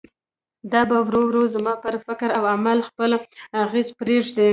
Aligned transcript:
دا 0.71 0.81
به 0.89 0.97
ورو 1.07 1.21
ورو 1.27 1.43
زما 1.55 1.73
پر 1.83 1.95
فکر 2.05 2.29
او 2.37 2.43
عمل 2.55 2.79
خپل 2.89 3.11
اغېز 3.63 3.87
پرېږدي. 3.99 4.49